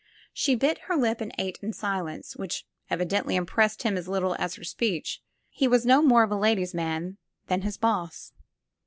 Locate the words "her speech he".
4.55-5.67